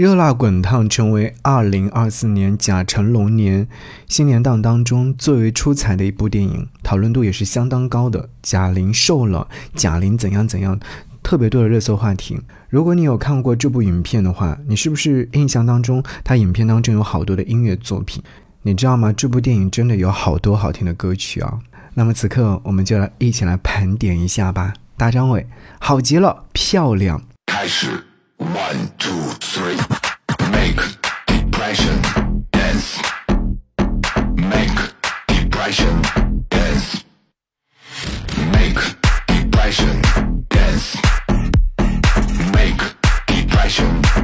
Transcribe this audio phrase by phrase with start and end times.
[0.00, 3.68] 热辣滚烫成为二零二四年甲辰龙年
[4.08, 8.30] 新年档当中最为出彩的一部电影，讨论度也是相当高的。
[8.42, 10.80] 贾玲瘦了，贾玲怎样怎样，
[11.22, 12.40] 特别多的热搜话题。
[12.70, 18.22] 如果你有看过这部影片的话，你是不是印象当中它影片当中有好多的音乐作品？
[18.62, 19.12] 你知道吗？
[19.12, 21.58] 这部电影真的有好多好听的歌曲啊！
[21.92, 24.72] 那么此刻我们就来一起来盘点一下吧。
[24.96, 25.46] 大张伟，
[25.78, 27.22] 好极了，漂亮。
[27.44, 28.09] 开始。
[28.40, 29.20] One, two,
[29.52, 29.76] three.
[30.50, 30.80] Make
[31.26, 32.00] depression
[32.50, 32.98] dance.
[34.34, 34.78] Make
[35.28, 36.00] depression
[36.48, 37.04] dance.
[38.54, 38.78] Make
[39.26, 40.00] depression
[40.48, 40.96] dance.
[42.54, 42.80] Make
[43.26, 44.19] depression dance.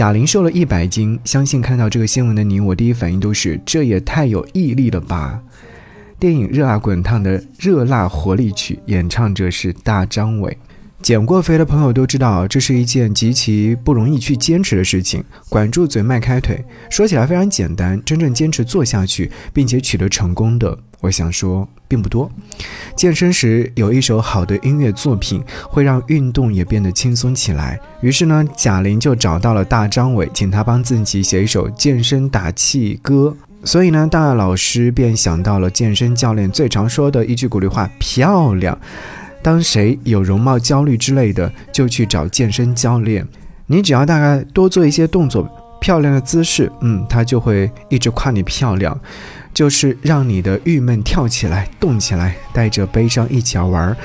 [0.00, 5.38] 贾玲瘦了一百斤，相信看到这个新闻的你，我第一反应都是这也太有毅力了吧！
[6.18, 10.56] 电影《热辣滚烫》的热辣活力曲，演唱者是大张伟。
[11.02, 15.22] 减过肥的朋友都知道，这是一件极其不容易去坚持的事情。
[15.50, 20.78] 管住嘴，迈开腿，说起来非常简单，真正坚持做下去，并且取得成功的。
[21.00, 22.30] 我想说，并不多。
[22.94, 27.80] 健身时有一首好的音乐作品，会让运动也变得轻松起来。
[28.02, 33.34] 于是呢，贾玲就找到了大张伟，请他帮自己写一首健身打气歌。
[33.64, 38.78] 所以呢，大老师便想到了健身教练最常说的一句鼓励话：“漂亮。”
[39.42, 43.26] 当谁有容貌焦虑之类的，就去找健身教练。
[43.66, 45.48] 你只要大概多做一些动作，
[45.80, 48.98] 漂亮的姿势，嗯，他就会一直夸你漂亮。
[49.52, 53.96] 就是让你的郁闷跳起来、动起来，带着悲伤一起玩，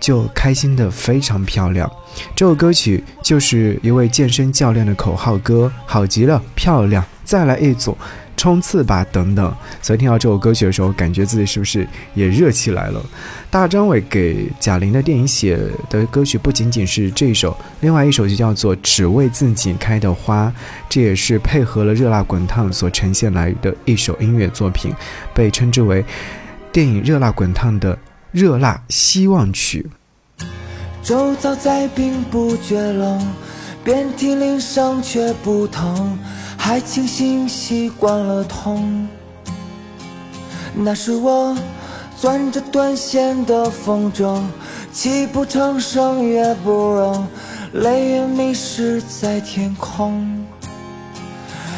[0.00, 1.90] 就开心的非常漂亮。
[2.34, 7.96] 这首歌曲就是一位健身教练的口号歌，好极了，漂亮，再来一组。
[8.36, 9.54] 冲刺吧，等等。
[9.80, 13.04] 所以听到这首歌曲的时候，感觉自己是不是也热起来了？
[13.50, 15.58] 大张伟给贾玲的电影写
[15.88, 20.46] 的歌曲不仅仅是这一首，另外一首就叫做《只为自己开的花》，
[20.88, 24.92] 这也是配合了《热辣滚烫》所呈现来的一首音乐作品，
[25.32, 26.04] 被称之为
[26.72, 27.96] 电影《热辣滚烫》的
[28.32, 29.88] 热辣希望曲。
[31.02, 33.34] 周遭再并不绝冷，
[33.84, 36.18] 遍体鳞伤却不疼。
[36.66, 39.06] 还庆幸习惯了痛，
[40.72, 41.54] 那是我
[42.16, 44.40] 钻着断线的风筝，
[44.90, 47.26] 泣不成声也不容，
[47.74, 50.42] 泪也迷失在天空。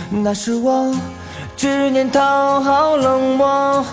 [0.09, 0.95] 那是我
[1.57, 3.85] 执念讨好冷漠，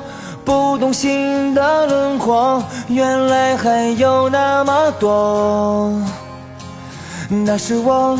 [0.45, 5.91] 不动心的轮廓，原来还有那么多。
[7.29, 8.15] 那是我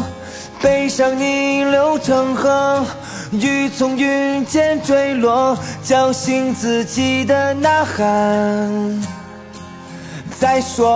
[0.63, 2.85] 悲伤逆流成河。
[3.33, 9.03] 雨从云间坠落，叫醒自己的呐喊。
[10.39, 10.87] 再说，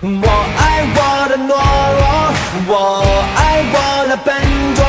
[0.00, 0.26] 我
[0.56, 0.98] 爱我
[1.28, 1.50] 的懦
[1.98, 2.02] 弱，
[2.68, 2.72] 我
[3.36, 3.40] 爱
[3.74, 3.76] 我
[4.08, 4.26] 的笨
[4.76, 4.80] 拙，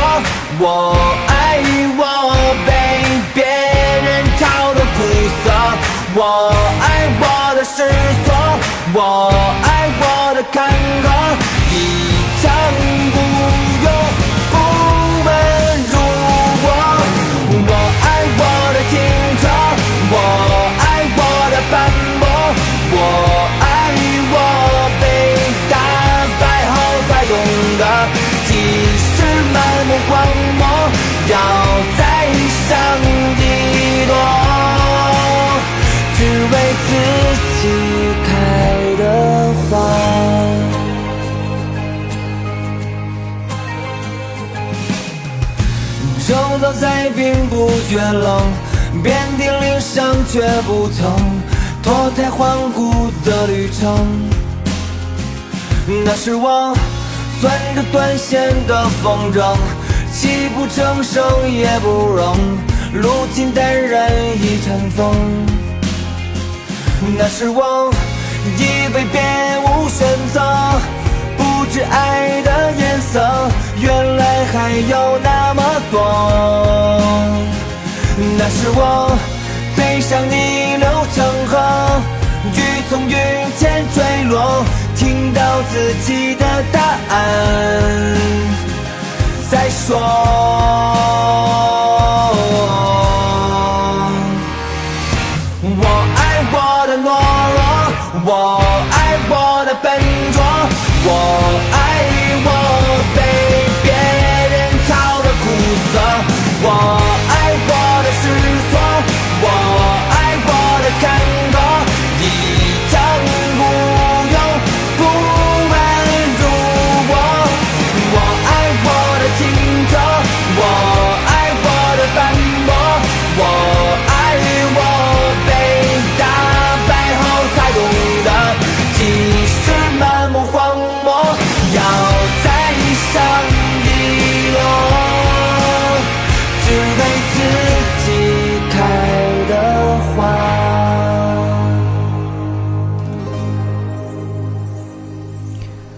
[0.60, 0.66] 我
[1.28, 1.60] 爱
[1.98, 2.02] 我
[2.66, 2.70] 被
[3.34, 4.08] 别人
[4.40, 4.42] 嘲
[4.74, 4.98] 的苦
[5.44, 5.46] 涩，
[6.16, 6.20] 我
[6.80, 6.86] 爱
[7.20, 7.24] 我
[7.56, 7.78] 的失，
[9.00, 9.67] 我
[46.68, 48.42] 周遭再并不觉冷，
[49.02, 51.16] 遍体鳞伤却不疼，
[51.82, 54.06] 脱胎换骨的旅程。
[56.04, 56.76] 那是我
[57.40, 59.56] 攥着断线的风筝，
[60.12, 62.36] 泣不成声也不容，
[62.92, 65.16] 如今淡然已尘封。
[67.18, 67.90] 那是我
[68.58, 69.22] 以为别
[69.64, 70.42] 无选择，
[71.38, 73.50] 不知爱的颜色。
[73.80, 75.96] 原来还有那么多，
[78.38, 79.16] 那是我
[79.76, 81.54] 悲伤逆流成河，
[82.54, 82.60] 雨
[82.90, 83.16] 从云
[83.58, 84.66] 间坠落，
[84.96, 86.80] 听到自己的答
[87.10, 87.16] 案。
[89.50, 89.98] 再说，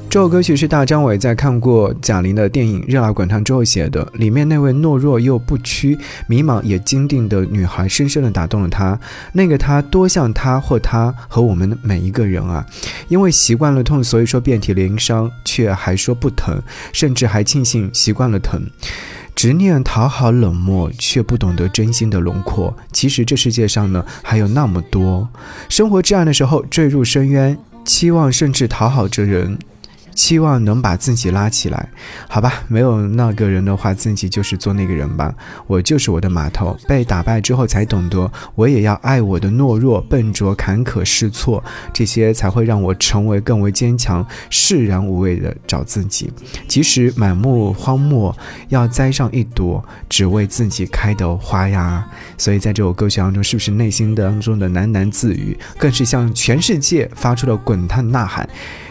[0.10, 5.96] 这首歌曲是大张伟在看过贾玲的电影《热辣滚烫》之后写的，里面那位懦弱又不屈、
[6.26, 9.00] 迷茫也坚定的女孩，深深的打动了他。
[9.34, 12.66] 那个他多像他或他和我们每一个人啊！
[13.08, 16.60] 因为习惯了痛，所以说遍体鳞伤，却还说不疼，
[16.92, 18.60] 甚至还庆幸习惯了疼。
[19.36, 22.76] 执念讨好冷漠，却不懂得真心的轮廓。
[22.92, 25.30] 其实这世界上呢，还有那么多
[25.70, 27.56] 生活至暗的时候坠入深渊，
[27.86, 29.56] 期望甚至讨好着人。
[30.20, 31.88] 希望能把自己拉起来，
[32.28, 35.34] 好吧，没有那个人的话，自己就是做那个人吧。
[35.66, 46.30] 我就是我的码头，被打败之后才懂得，我也要爱我的懦弱、笨拙、坎坷、试错，这些才会让我成为更为坚强、释然无畏的找自己。
[46.68, 48.36] 即使满目荒漠，
[48.68, 52.06] 要栽上一朵只为自己开的花呀。
[52.38, 58.48] 所以在这首歌曲当中，是不是内心当中的喃喃自语，更是向全世界发出了滚烫呐喊？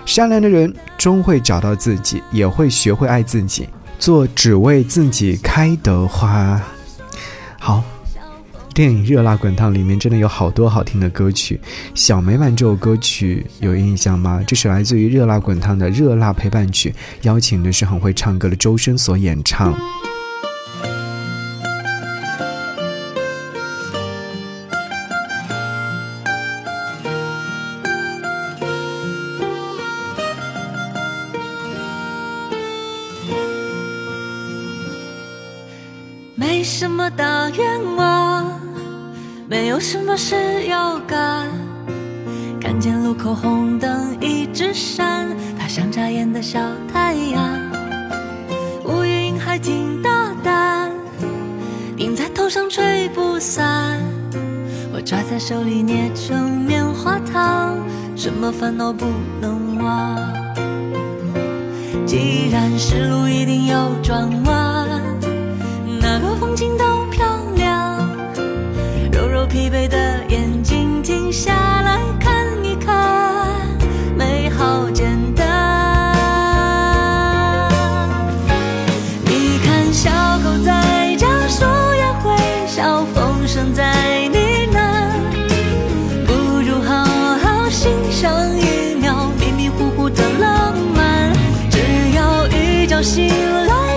[0.09, 6.59] 善良的人终会找到自己，也会学会爱自己，做只为自己开的花。
[7.59, 7.85] 好，
[8.73, 11.61] 电影《热辣滚烫》里面真的有好多好听的歌曲，
[11.95, 14.43] 《小美满》这首歌曲有印象吗？
[14.47, 19.79] 这是来自于《热辣滚烫》的热辣陪伴曲，邀请的是很会唱歌的周深所演唱。
[39.49, 41.49] 没有什么事要干。
[42.61, 45.27] 看见路口红灯一直闪，
[45.59, 46.61] 它像眨眼的小
[46.93, 47.59] 太阳。
[48.85, 50.93] 乌云还挺大胆，
[51.97, 53.99] 顶在头上吹不散，
[54.93, 57.79] 我抓在手里捏成棉花糖，
[58.15, 59.07] 什么烦恼不
[59.41, 60.19] 能忘？
[62.05, 64.88] 既然是路一定要转弯，
[69.59, 73.59] 疲惫的眼睛，停下来看一看，
[74.17, 75.45] 美好简单。
[79.25, 80.09] 你看小
[80.45, 81.65] 狗在叫，树
[81.97, 82.37] 叶会
[82.69, 84.39] 笑，风声在呢
[84.73, 85.11] 喃，
[86.25, 87.05] 不如好
[87.39, 91.33] 好欣赏一秒迷迷糊糊的浪漫。
[91.69, 91.81] 只
[92.15, 93.27] 要一觉醒
[93.67, 93.88] 来，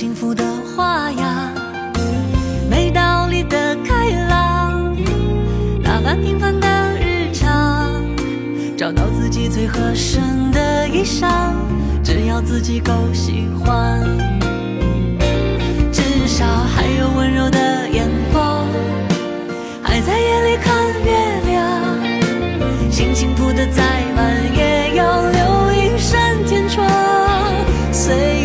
[0.00, 0.42] 幸福的
[0.74, 1.52] 花样。
[2.70, 4.96] 没道理的开朗，
[5.84, 6.66] 打扮平凡的
[6.98, 8.02] 日常，
[8.78, 11.52] 找到自己最合身的衣裳，
[12.02, 14.00] 只要自己够喜欢。
[15.92, 18.66] 至少还有温柔的眼光，
[19.82, 21.12] 还在夜里看月
[21.44, 23.82] 亮，心情铺得再
[24.16, 26.88] 满，也要留一扇天窗。
[27.92, 28.39] 岁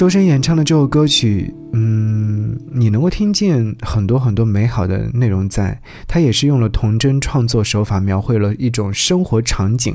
[0.00, 5.78] 周深演唱的这首歌曲，嗯，你能够听见很多很多美好的内容在。
[6.08, 9.94] 他也是用了童真创作手法，描绘了一种生活场景，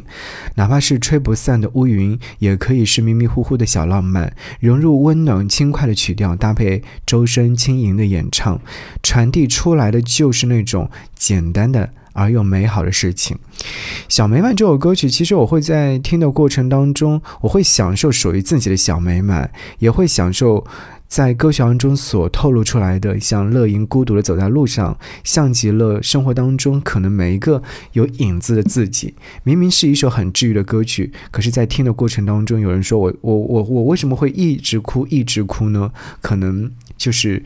[0.53, 8.61] 哪怕是吹不散的乌云，也可以是迷迷糊糊的小浪漫，融入温暖轻快的曲调，搭配周深轻盈的演唱，
[9.01, 11.89] 传递出来的就是那种简单的。
[12.15, 13.37] 而又美好的事情，
[14.07, 20.65] 《小美满》这首歌曲，其实我会在听的过程当中，我会享受属于自己的小美满，也会享受
[21.07, 29.13] 在歌曲当中所透露出来的，像乐莹孤独的走在路上，像极了生活当中可能每一个有影子的自己。
[29.43, 35.91] 明明是一首很治愈的歌曲，可是，在听的过程当中，有人说我我我我为什么会一直哭一直哭呢？
[36.21, 37.43] 可能就是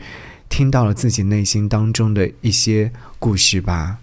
[0.48, 3.98] 听到了自己内心当中的一些故事吧。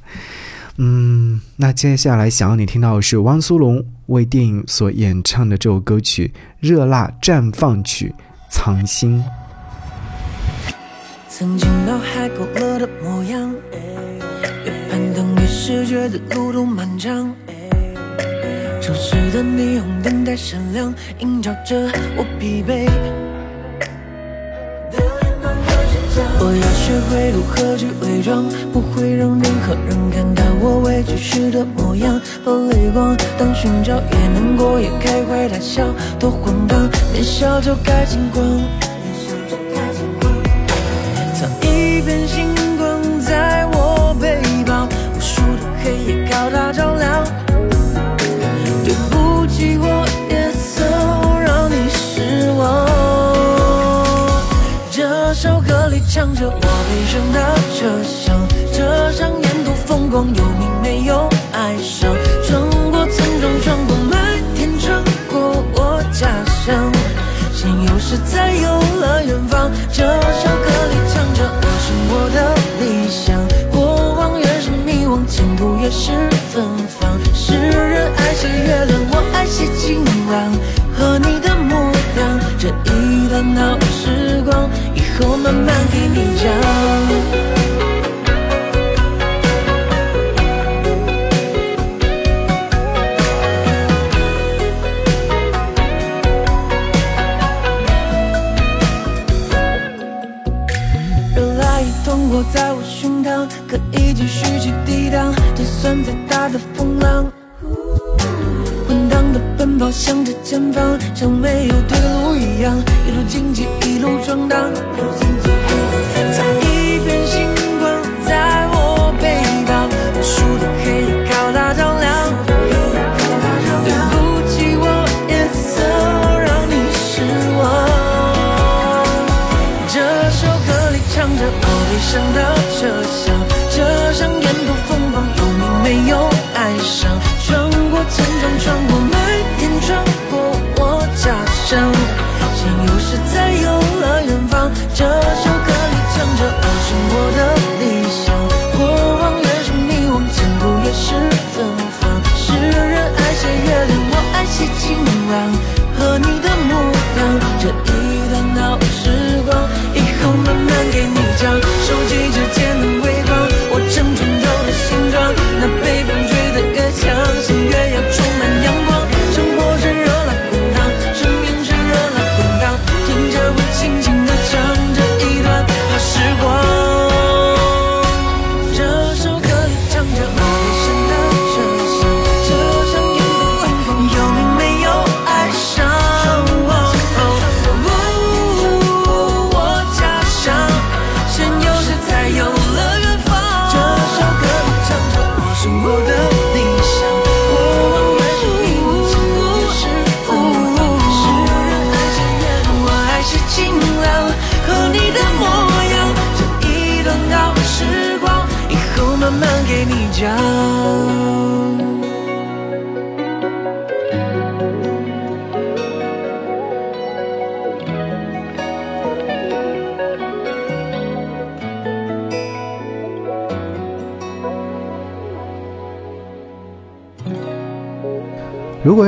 [0.79, 8.13] 嗯，那接下来想要你听到的是汪苏泷为电影所演唱的这首歌曲《热辣绽放曲》，
[8.51, 9.23] 藏心。
[11.27, 13.51] 曾经脑海勾勒的模样，
[14.65, 17.33] 越攀登越是觉得路途漫长。
[18.79, 22.87] 城市的霓虹灯带闪亮，映照着我疲惫。
[26.87, 33.13] 学会如何去伪装，不会让任何人看到我委屈时的模样和泪光。
[33.37, 35.83] 当寻找也难过，也开怀大笑，
[36.17, 36.89] 多荒唐！
[37.11, 38.41] 年少就该轻狂，
[41.35, 47.46] 藏一片星光在我背包，无数的黑夜靠它照亮。
[56.17, 57.39] 唱着我悲伤的
[57.75, 58.35] 车厢，
[58.73, 62.11] 车上沿途风光有名没有哀伤，
[62.43, 62.59] 穿
[62.89, 66.27] 过村庄，穿过麦田，穿过我家
[66.65, 66.91] 乡，
[67.53, 68.67] 心有时才有
[68.99, 69.69] 了远方。
[69.93, 73.37] 这首歌里唱着我生活的理想，
[73.69, 76.09] 过往越是迷惘前途越是
[76.51, 76.65] 芬
[76.99, 77.15] 芳。
[77.31, 78.47] 世人爱写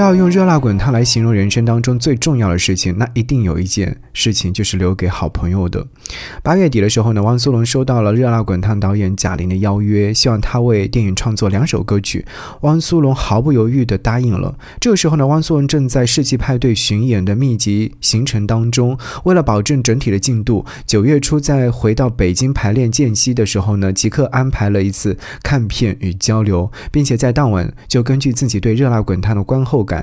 [0.10, 5.86] 要用热辣滚烫来形容人生当中最重要的事情，那一定有一件事情就是留给好朋友的。
[6.42, 12.26] 八月底的时候呢，汪苏泷收到了热辣滚烫导演贾玲的邀约，希望他为电影创作两首歌曲。
[12.62, 14.58] 汪苏泷毫不犹豫地答应了。
[14.82, 29.99] 这个时候呢，汪苏泷正在世纪派对巡演的密集行程当中，为了保证整体的进度，九月初在回到北京排练间隙的时候呢，即刻安排了一次看片与交流，并且在当晚就根据自己对热辣滚烫的观后感，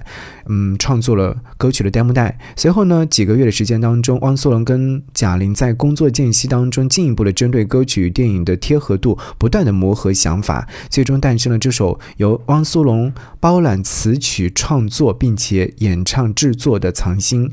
[0.49, 2.39] 嗯，创作了歌曲的 demo 带。
[2.57, 17.49] 随后呢，几个月的时间当中，汪苏泷跟贾玲在工作间隙当中，进一步的针对歌曲与电影的贴合度，不断的磨合想法，最终诞生了这首由汪苏泷包揽词曲创作并且演唱制作的《藏心》。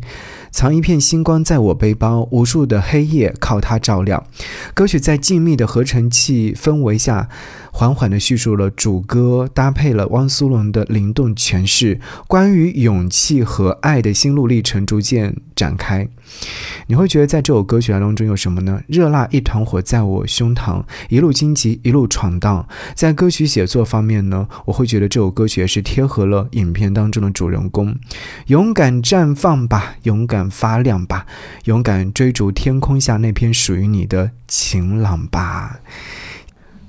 [0.51, 4.23] 藏一片星光在我背包，无数的黑夜靠它照亮。
[4.73, 7.27] 歌曲在静谧的合成器氛围下，
[7.75, 16.07] 缓缓地叙述了主歌，搭配了汪苏泷的灵动诠释，关于勇气和爱的心路历程逐渐展开。
[16.85, 18.83] 你会觉得在这首歌曲当中有什么呢？
[18.87, 22.67] 热辣一团火在我胸膛，一路荆棘一路闯荡。
[22.93, 27.95] 在歌曲写作方面呢，我会觉得这首歌曲也是贴合了影片当中的主人公，
[28.47, 31.25] 勇敢绽放吧，勇敢发亮吧，
[31.65, 35.79] 勇敢追逐天空下那片属于你的晴朗吧。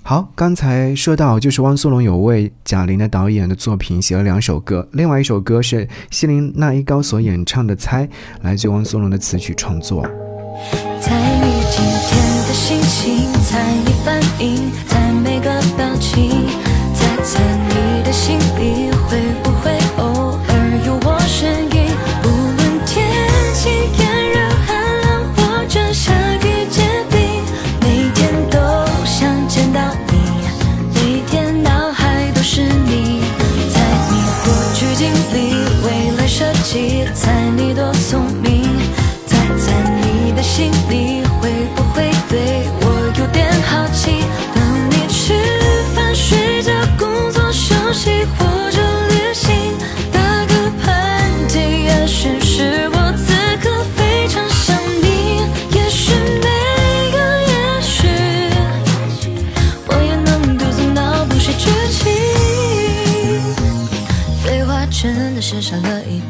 [0.07, 8.07] 好，刚才说到，就是汪苏泷有为贾玲的导演的作品写了两首歌，另外一首歌是西林那一高所演唱的《猜》，
[8.43, 10.03] 来自汪苏泷的词曲创作。
[11.01, 16.49] 猜你今天的心情，猜你反应，猜每个表情，
[16.95, 17.54] 猜猜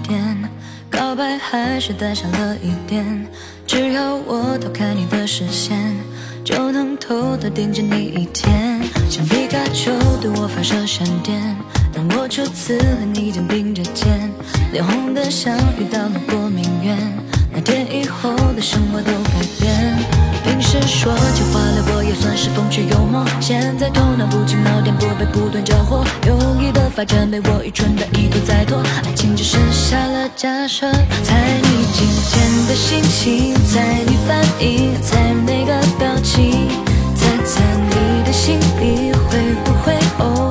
[0.07, 0.50] 点，
[0.90, 3.26] 告白还是带上了一点。
[3.66, 5.94] 只要我偷看你的视线，
[6.44, 8.80] 就能偷偷盯着你一天。
[9.09, 11.57] 像皮卡丘对我发射闪电，
[11.92, 14.30] 当我初次和你肩并着肩，
[14.72, 16.96] 脸红的像遇到了过敏源。
[17.52, 20.13] 那天以后的生活都改变。
[20.54, 30.88] 平时说起话来我也算是风趣幽默，现在头脑不清脑电波被不断搅和，友谊的发展被我愚蠢的一拖再拖，爱情只剩下了假设。
[31.24, 36.68] 猜你今天的心情，猜你反应，猜每个表情，
[37.16, 40.43] 猜猜你的心里会不会偶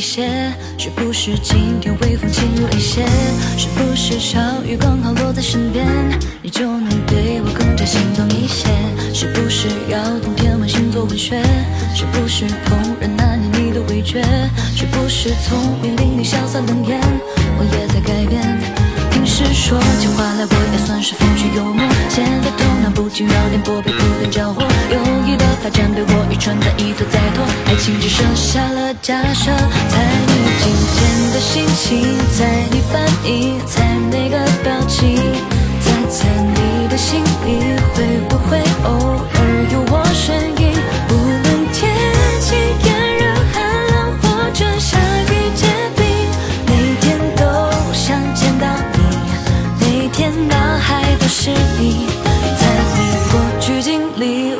[0.00, 0.26] 一些？
[0.78, 3.04] 是不是今天微风轻柔一些？
[3.58, 5.86] 是不是小雨刚好落在身边，
[6.42, 8.66] 你就能对我更加心动一些？
[9.12, 11.42] 是不是要冬天玩星座文学？
[11.94, 14.22] 是不是怦然那年你的味觉？
[14.74, 16.98] 是不是聪明伶俐潇洒冷艳？
[17.58, 18.40] 我也在改变。
[19.10, 22.50] 平时说起话来我也算是风趣幽默，现在
[22.82, 29.50] 那不经脑电波被不断搅和，有意的发展被我愚蠢的一拖再拖，爱情只剩下了假设。
[29.88, 29.94] 猜
[30.26, 32.38] 你今天的心情，猜
[32.70, 35.16] 你反应，猜每个表情，
[35.80, 38.90] 猜猜你的心里会不会偶
[39.34, 39.39] 尔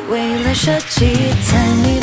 [0.08, 1.99] 为了设计，猜你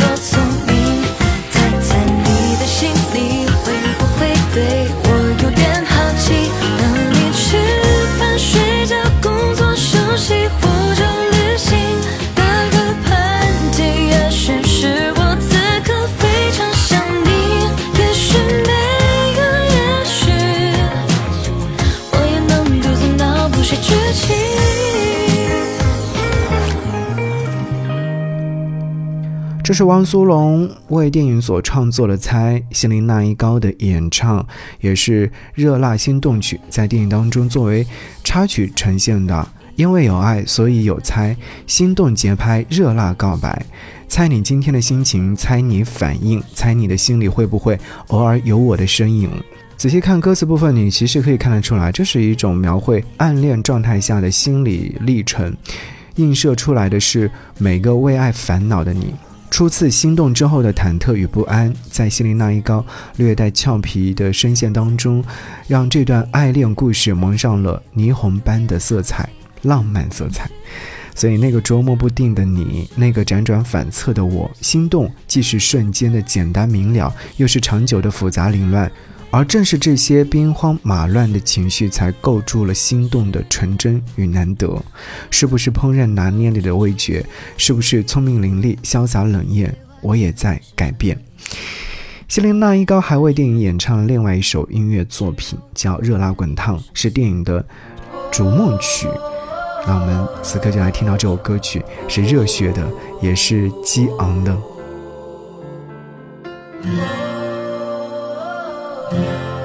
[29.78, 34.44] 是汪苏泷为电影所创作的《猜》，心灵那一高的演唱，
[34.82, 37.86] 也是《热辣心动曲》在电影当中作为
[38.24, 39.48] 插曲呈现的。
[39.76, 41.38] 因为有爱，所以有猜，
[41.68, 43.64] 心动节拍，热辣告白，
[44.08, 49.30] 猜你今天的心情，猜你反应，猜你的心里会不会偶尔有我的身影。
[49.78, 55.56] 仔细看歌词部分，你其实可以看得出来，这是一种描绘暗恋状态下的心理历程，
[56.16, 59.14] 映射出来的是每个为爱烦恼的你。
[59.50, 65.24] 初次心动之后的忐忑与不安，在心灵那一高略带俏皮的声线当中，
[65.68, 69.28] 让这段爱恋故事蒙上了霓虹般的色彩，
[69.64, 70.50] 浪漫色彩。
[71.16, 78.92] 所以那个捉摸不定的你，那个辗转反侧的我，心动既是瞬间的简单明了，又是长久的复杂凌乱。
[79.30, 84.82] 而正是这些兵荒马乱的情绪，才构筑了心动的纯真与难得。
[85.30, 87.26] 是不是烹饪拿捏里的味觉？
[87.58, 89.76] 是不是聪明伶俐、潇洒冷艳？
[90.02, 91.20] 我也在改变。
[92.28, 97.66] 希林娜依高还为电影演唱了另外一首音乐作品，叫《热辣滚烫》，是电影的
[98.32, 99.08] 逐梦曲。
[99.86, 102.86] 那我们此刻就来听到这首歌曲，是热血的，
[103.22, 104.58] 也是激昂的。
[109.10, 109.57] 时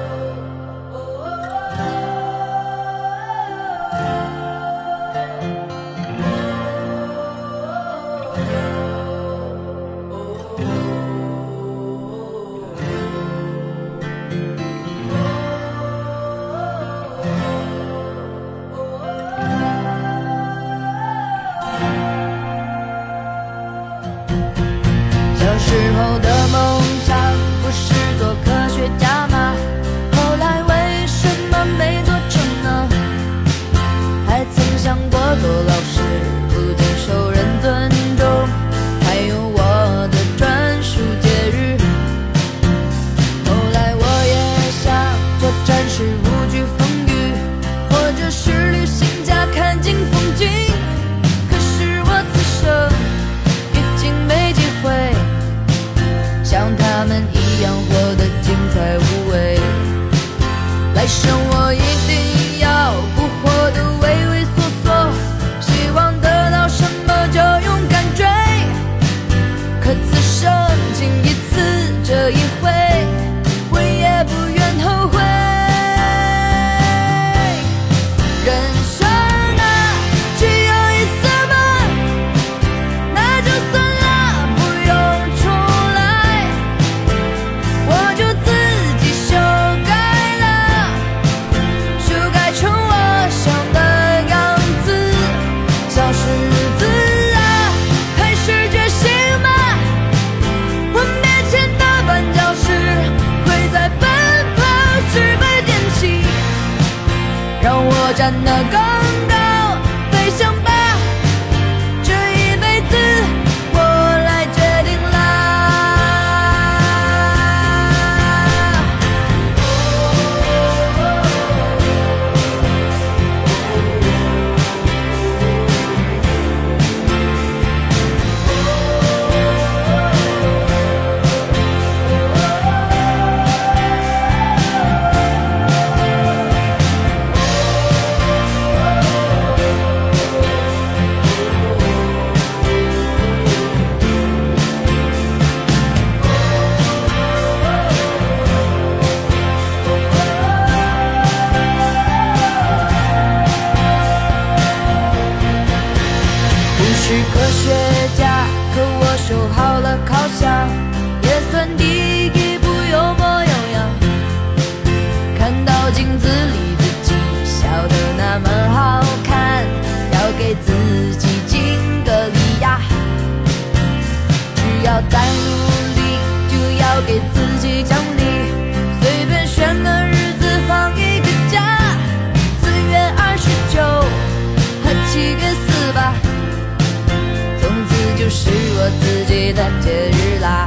[189.51, 190.65] 的节日啦。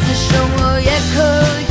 [0.00, 1.18] 此生我也可
[1.60, 1.67] 以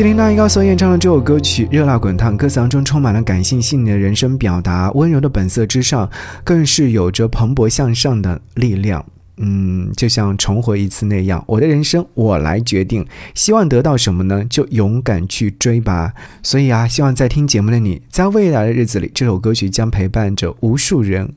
[0.00, 6.10] 西林娜依高所演唱的这首歌曲《热辣滚烫》，歌词当中充满了感性细腻的人生表达，温柔的本色之上，
[6.42, 9.04] 更是有着蓬勃向上的力量。
[9.36, 13.06] 嗯，就像重活一次那样，我的人生我来决定。
[13.34, 14.42] 希望得到什么呢？
[14.48, 16.14] 就勇敢去追吧。
[16.42, 21.34] 所以啊，希望在听节目的你，在未来的日子里，这首歌曲将陪伴着无数人，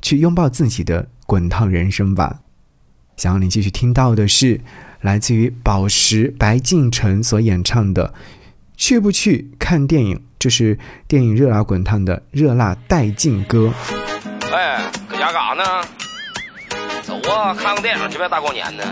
[0.00, 2.40] 去拥抱自己的滚烫人生吧。
[3.18, 4.58] 想要你继续听到的是
[5.00, 8.08] 来自于宝石白敬城所演唱的
[8.76, 13.72] 《去不去看电影》，这是电影《热辣滚烫》的热辣带劲歌。
[14.52, 15.88] 哎，搁家干啥呢？
[17.02, 18.84] 走啊，看个电影去呗，大过年的。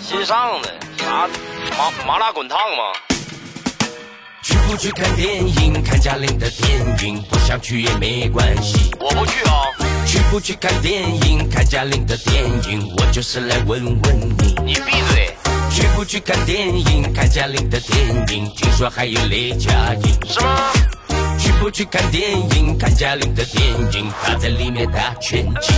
[0.00, 1.28] 新上的啥
[1.78, 2.92] 麻麻辣滚烫吗？
[4.42, 5.82] 去不去看电影？
[5.82, 8.90] 看贾玲的电影，不想去也没关系。
[8.98, 9.91] 我不去啊！
[10.12, 11.48] 去不去看电影？
[11.48, 14.54] 看贾玲的电影，我就是来问问你。
[14.62, 15.34] 你闭嘴！
[15.70, 17.10] 去不去看电影？
[17.14, 17.98] 看贾玲的电
[18.28, 20.14] 影，听说还有雷佳音。
[20.26, 21.38] 什么？
[21.38, 22.76] 去不去看电影？
[22.76, 25.72] 看贾玲的电影，她在里面打拳击。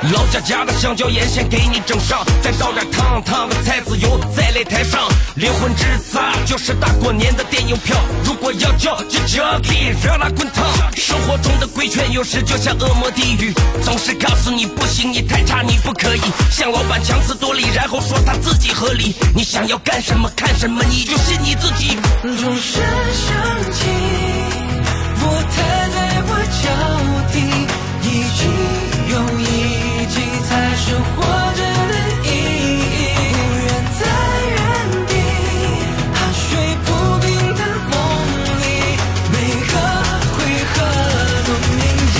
[0.00, 5.00] 老家家的香蕉盐先给你整上，再倒点烫烫的菜籽油在擂台上。
[5.34, 10.64] 灵魂之杂就是大过年的电影票，如果要叫就叫给热辣滚烫。
[10.96, 16.20] 生活中的规劝有时就像恶魔低语，总是告诉你不行，你太差，你不可以。
[16.52, 19.16] 向老板强词夺理，然后说他自己合理。
[19.34, 21.98] 你想要干什么看什么，你就信你自己。
[22.22, 22.80] 钟声
[23.12, 23.84] 响起，
[25.24, 26.97] 舞台在我脚
[30.94, 31.22] 活
[31.54, 32.96] 着的意义。
[33.32, 33.66] 不愿
[33.98, 34.00] 在
[34.50, 34.56] 原
[35.06, 35.12] 地
[36.14, 36.46] 汗水
[36.84, 36.86] 铺
[37.20, 37.92] 平的梦
[38.60, 38.64] 里，
[39.32, 39.34] 每
[39.66, 39.72] 个
[40.34, 40.36] 回
[40.72, 40.74] 合
[41.46, 41.78] 都铭
[42.14, 42.16] 记。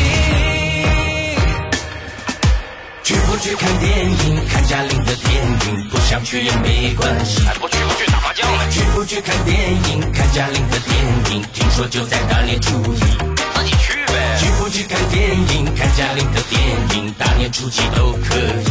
[3.05, 4.23] 去不去看电影？
[4.49, 5.27] 看贾玲的电
[5.67, 7.47] 影，不想去也没关系。
[7.47, 10.13] 哎，不去不去打麻将了，去不去看电影？
[10.13, 10.97] 看贾玲的电
[11.33, 12.99] 影，听说就在大年初一。
[12.99, 13.98] 自己去呗。
[14.39, 15.65] 去不去看电影？
[15.75, 16.61] 看贾玲的电
[16.95, 18.65] 影，大年初几都可以。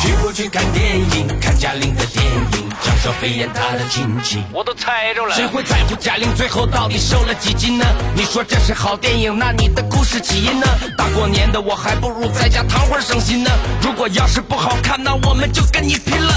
[0.00, 1.28] 去不去看电影？
[1.40, 4.42] 看贾玲的电影，张小飞演她的亲戚。
[4.52, 5.34] 我都猜着了。
[5.34, 7.84] 谁会在乎贾玲最后到底瘦了几斤呢？
[8.14, 10.66] 你说这是好电影，那你的故事起因呢？
[10.98, 13.50] 大过年的我还不如在家躺会儿省心呢。
[13.80, 16.34] 如果要是不好看，那我们就跟你拼了！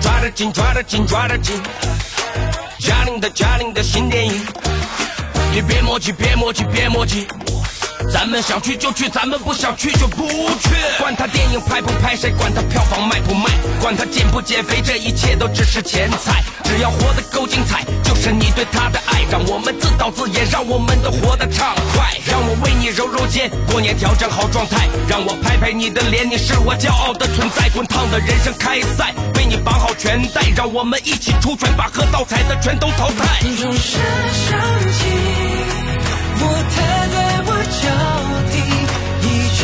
[0.00, 1.60] 抓得紧，抓得紧，抓得紧。
[2.78, 4.44] 贾玲的贾玲的新电影，
[5.52, 7.26] 你别磨叽，别磨叽，别磨叽。
[8.10, 10.70] 咱们想去就去，咱们不想去就不去。
[10.98, 16.42] 管他电影拍不拍，谁管他票房卖不卖，管他减不减肥，这一切都只是钱财。
[16.64, 19.26] 只要活得够精彩，就是你对他的爱。
[19.30, 22.10] 让我们自导自演，让我们都活得畅快。
[22.26, 24.88] 让我为你揉揉肩，过年调整好状态。
[25.06, 27.68] 让我拍拍你的脸，你是我骄傲的存在。
[27.74, 33.40] 滚烫的人生开赛，为你绑好拳带，让我们一起出拳，把喝倒彩的全都淘汰。
[33.60, 34.00] 钟声
[34.32, 34.58] 响
[34.92, 35.04] 起，
[36.34, 36.42] 舞
[36.72, 36.74] 台
[37.14, 37.16] 在
[37.46, 37.84] 我脚
[38.50, 38.54] 底
[39.22, 39.60] 一季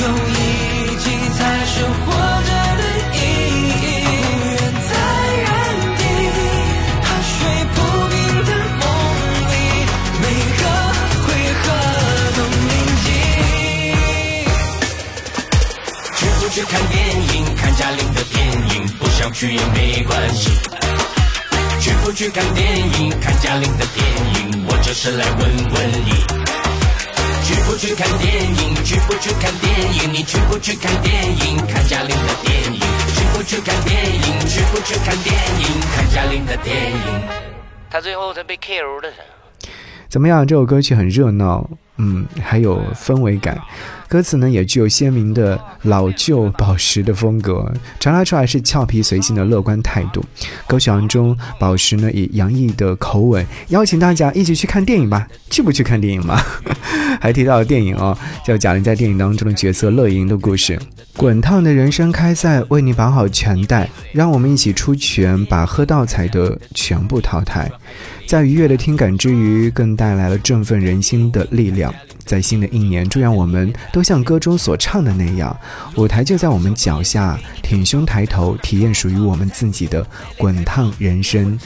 [0.00, 0.38] 又一
[0.96, 1.04] 季
[1.36, 2.04] 才是活
[2.48, 2.82] 着的
[3.14, 3.18] 意
[3.82, 3.84] 义
[4.24, 4.90] 无论在
[5.46, 5.50] 何
[5.98, 6.00] 地
[7.02, 7.30] 怕水
[7.74, 7.76] 不
[8.10, 8.82] 平的梦
[9.48, 9.54] 里
[10.22, 10.24] 每
[10.58, 10.60] 个
[11.22, 11.26] 回
[11.60, 11.64] 合
[12.36, 12.70] 都铭
[13.04, 13.06] 记
[16.16, 16.94] 去不去看电
[17.34, 18.36] 影看贾玲的电
[18.74, 20.71] 影不想去也没关系。
[22.02, 22.66] 去不去看电
[22.98, 23.10] 影？
[23.20, 26.10] 看贾玲的电影，我就是来问问你。
[27.44, 28.74] 去不去看电影？
[28.84, 30.12] 去不去看电影？
[30.12, 31.56] 你去不去看电影？
[31.68, 32.80] 看贾玲的电影。
[33.14, 34.40] 去不去看电影？
[34.48, 35.80] 去不去看电影？
[35.94, 37.22] 看贾玲的电影。
[37.88, 39.08] 他最后他被 KO 了。
[40.08, 40.44] 怎么样？
[40.44, 43.58] 这首歌曲很热闹，嗯，还有氛围感，
[44.12, 50.22] 歌词呢也具有鲜明的老旧宝石的风格，传达出来是俏皮随性的乐观态度。
[50.66, 56.38] 歌曲当中，宝石呢以洋溢的口吻邀请大家一起去看电影吧，去不去看电影嘛？
[57.22, 60.78] 还提到了电影哦，叫贾玲在电影当中的角色乐莹的故事。
[61.16, 67.70] 滚烫的人生开赛，为你绑好拳带，让我们一起出拳，把喝倒彩的全部淘汰。
[68.26, 71.94] 在愉悦的听感之余，更带来了振奋人心的力量。
[72.24, 75.54] 在新的一年，祝愿我们都像歌中所唱的那样，
[75.96, 80.04] 舞台就在我们脚下，挺胸抬头，体验属于我们自己的
[80.38, 81.58] 滚烫人生。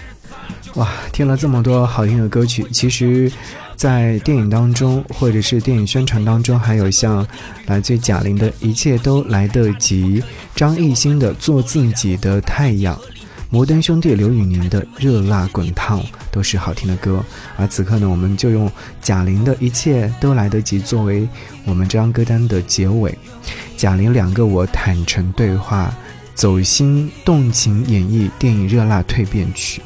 [0.75, 3.31] 哇，听了这么多好听的歌曲，其实，
[3.77, 7.25] 在电影当中，或者是电影宣传当中，还有像
[7.67, 10.21] 来自贾玲的《一切都来得及》，
[10.55, 12.97] 张艺兴的《做自己的太阳》。
[13.49, 16.01] 摩登兄弟刘宇宁的《热辣滚烫》
[16.33, 17.25] 都是好听的歌，
[17.57, 18.69] 而此刻呢，我们就用
[19.01, 21.29] 贾玲的一切都来得及作为
[21.65, 23.17] 我们这张歌单的结尾。
[23.77, 25.95] 贾玲两个我坦诚对话，
[26.35, 29.81] 走心动情演绎电影《热辣蜕变曲》。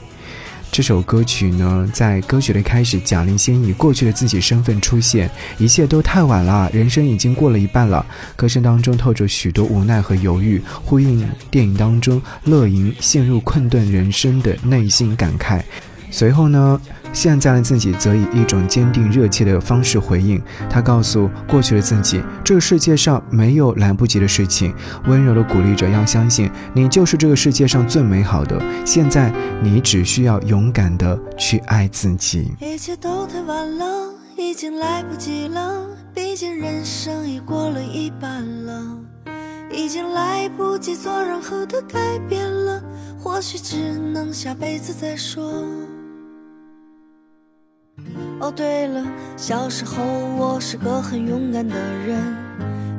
[0.73, 8.07] 这首歌曲呢，在歌曲的开始，贾玲先以过去的自己身份出现，一切都太晚了，人生已经过了一半了。
[8.37, 15.61] 歌声当中透着许多无奈和犹豫，呼应电影当中乐莹陷入困顿人生的内心感慨。
[16.09, 16.81] 随后呢，
[17.13, 20.41] 现在的自己则以一种坚定热切的方式回应。
[20.69, 24.75] 他告诉过去的自己，这个世界上没有来不及的事情，
[25.07, 28.61] 温柔的鼓励着要相信，你就是这个世界上最美好的。
[28.85, 29.33] 现在
[29.63, 32.53] 你只需要勇敢的去爱自己。
[32.61, 38.97] 一切都太晚了，已经来不及了，毕竟人生已过了一半了，
[39.73, 42.83] 已经来不及做任何的改变了，
[43.19, 45.65] 或许只能下辈子再说。
[48.41, 49.05] 哦对了
[49.37, 50.03] 小时候
[50.39, 52.19] 我是个很勇敢的人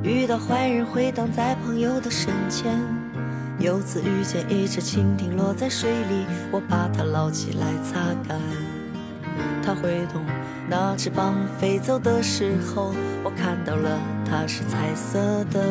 [0.03, 2.79] 遇到坏人会挡在朋友的身前。
[3.59, 8.39] 有次遇见一只蜻蜓落在水里我把它捞起来擦干。
[9.63, 10.23] 它挥动
[10.67, 15.19] 那翅膀飞走的时候我看到了它是彩色
[15.51, 15.61] 的。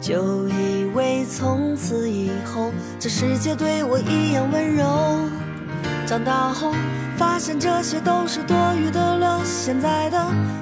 [0.00, 4.84] 就以为从此以后这世界对我一样温柔。
[6.06, 6.72] 长大后
[7.16, 10.18] 发现这些都是多余的了现在的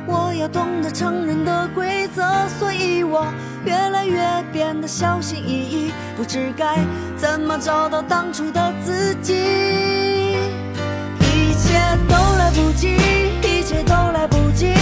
[0.07, 2.23] 我要懂得成人的规则
[2.59, 3.27] 所以我
[3.65, 4.21] 越来越
[4.53, 6.79] 变得小心翼翼不知该
[7.17, 9.33] 怎么找到当初的自己。
[11.21, 11.79] 一切
[12.09, 12.97] 都来不及
[13.43, 14.82] 一切都来不及。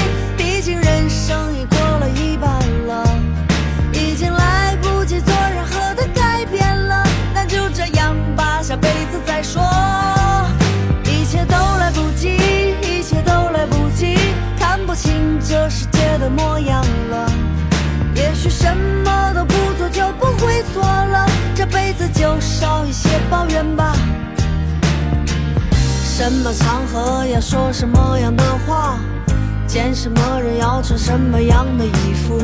[16.21, 17.33] 的模样了。
[18.15, 23.95] 也许什么都不做就不会错了这辈子就少一些抱怨吧。
[26.05, 28.99] 什么场合要说什么样的话？
[29.67, 32.43] 见什么人要穿什么样的衣服？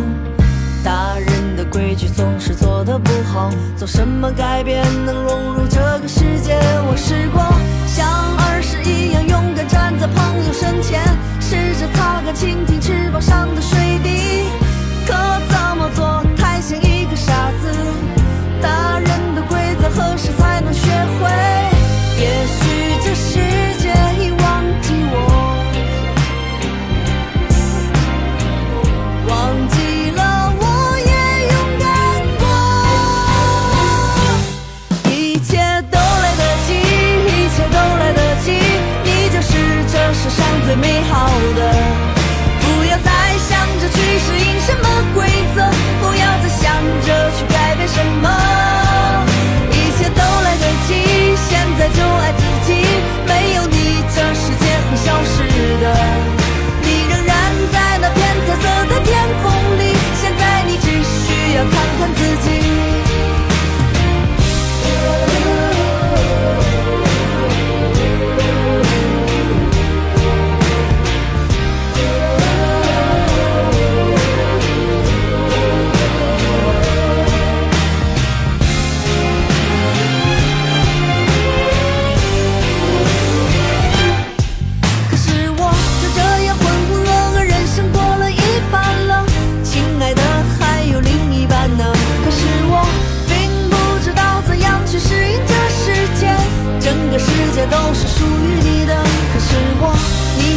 [0.83, 6.57] 大人的规矩总是做的不好做什么改变能融入这个世界？
[6.89, 7.43] 我试过
[7.87, 8.09] 像
[8.47, 11.03] 儿时一样勇敢站在朋友身前
[12.39, 14.45] 倾听翅膀上的水滴
[15.07, 15.15] 可
[15.49, 16.23] 怎么做
[43.97, 44.46] 只是。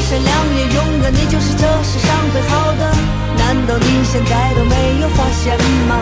[0.09, 2.95] 善良也勇敢你就是这世上最好的。
[3.37, 5.55] 难道你现在都没有发现
[5.87, 6.01] 吗？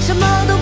[0.00, 0.56] 什么都